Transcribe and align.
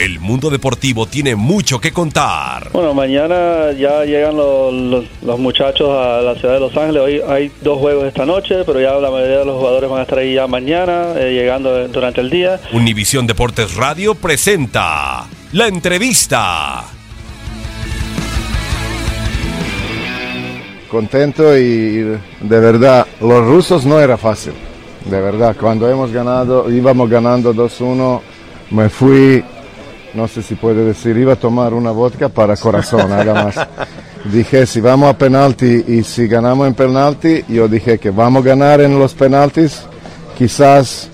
El 0.00 0.20
mundo 0.20 0.48
deportivo 0.48 1.06
tiene 1.06 1.34
mucho 1.34 1.80
que 1.80 1.92
contar. 1.92 2.70
Bueno, 2.72 2.94
mañana 2.94 3.72
ya 3.72 4.04
llegan 4.04 4.36
los, 4.36 4.72
los- 4.72 5.04
los 5.22 5.38
muchachos 5.40 5.88
a 5.90 6.20
la 6.22 6.36
ciudad 6.36 6.54
de 6.54 6.60
Los 6.60 6.76
Ángeles. 6.76 7.02
Hoy 7.02 7.20
hay 7.28 7.50
dos 7.62 7.78
juegos 7.78 8.04
esta 8.06 8.24
noche, 8.24 8.62
pero 8.64 8.80
ya 8.80 8.92
la 8.92 9.10
mayoría 9.10 9.38
de 9.38 9.44
los 9.44 9.56
jugadores 9.58 9.90
van 9.90 9.98
a 9.98 10.02
estar 10.02 10.18
ahí 10.18 10.34
ya 10.34 10.46
mañana, 10.46 11.14
eh, 11.16 11.32
llegando 11.32 11.88
durante 11.88 12.20
el 12.20 12.30
día. 12.30 12.60
Univisión 12.72 13.26
Deportes 13.26 13.74
Radio 13.74 14.14
presenta 14.14 15.26
la 15.52 15.66
entrevista. 15.66 16.84
contento 20.90 21.54
y 21.58 21.98
de 22.00 22.18
verdad, 22.60 23.06
los 23.20 23.44
rusos 23.44 23.84
no 23.84 24.00
era 24.00 24.16
fácil, 24.16 24.54
de 25.04 25.20
verdad, 25.20 25.54
cuando 25.60 25.86
hemos 25.90 26.10
ganado, 26.10 26.70
íbamos 26.72 27.10
ganando 27.10 27.52
2-1, 27.52 28.22
me 28.70 28.88
fui, 28.88 29.44
no 30.18 30.26
sé 30.26 30.42
si 30.42 30.56
puede 30.56 30.84
decir, 30.84 31.16
iba 31.16 31.34
a 31.34 31.36
tomar 31.36 31.72
una 31.72 31.92
vodka 31.92 32.28
para 32.28 32.56
corazón, 32.56 33.08
nada 33.08 33.32
más. 33.32 33.54
Dije, 34.32 34.66
si 34.66 34.80
vamos 34.80 35.08
a 35.08 35.16
penalti 35.16 35.84
y 35.86 36.02
si 36.02 36.26
ganamos 36.26 36.66
en 36.66 36.74
penalti, 36.74 37.44
yo 37.48 37.68
dije 37.68 37.98
que 37.98 38.10
vamos 38.10 38.44
a 38.44 38.48
ganar 38.48 38.80
en 38.80 38.98
los 38.98 39.14
penaltis, 39.14 39.82
quizás 40.36 41.08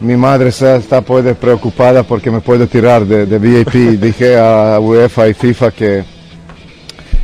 mi 0.00 0.16
madre 0.16 0.48
está 0.48 1.02
puede 1.02 1.34
preocupada 1.34 2.02
porque 2.02 2.30
me 2.30 2.40
puede 2.40 2.66
tirar 2.66 3.04
de, 3.04 3.26
de 3.26 3.38
VIP. 3.38 4.00
Dije 4.00 4.38
a 4.38 4.80
UEFA 4.80 5.28
y 5.28 5.34
FIFA 5.34 5.70
que 5.70 6.04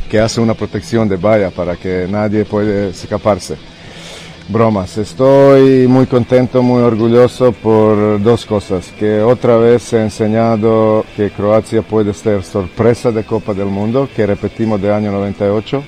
que 0.09 0.19
hace 0.19 0.41
una 0.41 0.55
protección 0.55 1.07
de 1.07 1.17
valla 1.17 1.51
para 1.51 1.75
que 1.75 2.07
nadie 2.09 2.43
puede 2.43 2.89
escaparse. 2.89 3.57
Bromas, 4.49 4.97
estoy 4.97 5.87
muy 5.87 6.07
contento, 6.07 6.63
muy 6.63 6.81
orgulloso 6.81 7.51
por 7.51 8.21
dos 8.21 8.45
cosas, 8.45 8.91
que 8.97 9.21
otra 9.21 9.57
vez 9.57 9.93
he 9.93 10.01
enseñado 10.01 11.05
que 11.15 11.29
Croacia 11.29 11.83
puede 11.83 12.13
ser 12.13 12.43
sorpresa 12.43 13.11
de 13.11 13.23
Copa 13.23 13.53
del 13.53 13.67
Mundo, 13.67 14.09
que 14.15 14.25
repetimos 14.25 14.81
de 14.81 14.91
año 14.91 15.11
98, 15.11 15.83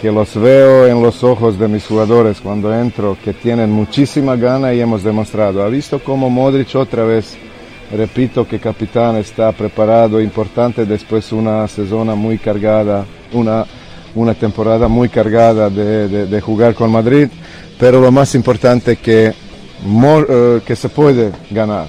que 0.00 0.10
los 0.10 0.34
veo 0.34 0.86
en 0.86 1.02
los 1.02 1.22
ojos 1.22 1.58
de 1.58 1.68
mis 1.68 1.86
jugadores 1.86 2.40
cuando 2.40 2.74
entro, 2.74 3.18
que 3.22 3.34
tienen 3.34 3.70
muchísima 3.70 4.36
gana 4.36 4.72
y 4.72 4.80
hemos 4.80 5.04
demostrado. 5.04 5.62
Ha 5.62 5.68
visto 5.68 5.98
cómo 6.02 6.30
Modric 6.30 6.74
otra 6.74 7.04
vez 7.04 7.36
Repito 7.90 8.46
que 8.46 8.60
capitán 8.60 9.16
está 9.16 9.50
preparado, 9.50 10.20
importante 10.20 10.86
después 10.86 11.32
una 11.32 11.66
sezona 11.66 12.14
muy 12.14 12.38
cargada, 12.38 13.04
una, 13.32 13.66
una 14.14 14.34
temporada 14.34 14.88
muy 14.88 15.08
cargada 15.08 15.70
de, 15.70 16.08
de- 16.08 16.26
jugar 16.40 16.74
con 16.74 16.90
Madrid, 16.90 17.28
pero 17.78 18.00
lo 18.00 18.10
más 18.10 18.34
importante 18.34 18.96
que, 18.96 19.32
mo- 19.84 20.24
eh, 20.28 20.60
que 20.66 20.76
se 20.76 20.88
puede 20.88 21.30
ganar. 21.50 21.88